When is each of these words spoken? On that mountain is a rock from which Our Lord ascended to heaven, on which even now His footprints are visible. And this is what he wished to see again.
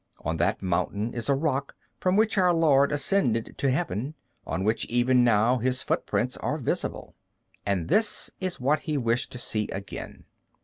On 0.25 0.37
that 0.37 0.63
mountain 0.63 1.13
is 1.13 1.29
a 1.29 1.35
rock 1.35 1.75
from 1.99 2.15
which 2.15 2.35
Our 2.35 2.55
Lord 2.55 2.91
ascended 2.91 3.53
to 3.59 3.69
heaven, 3.69 4.15
on 4.47 4.63
which 4.63 4.85
even 4.85 5.23
now 5.23 5.59
His 5.59 5.83
footprints 5.83 6.37
are 6.37 6.57
visible. 6.57 7.13
And 7.67 7.87
this 7.87 8.31
is 8.39 8.59
what 8.59 8.79
he 8.79 8.97
wished 8.97 9.31
to 9.33 9.37
see 9.37 9.67
again. 9.67 10.23